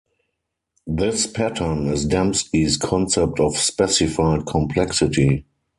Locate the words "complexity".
4.47-5.45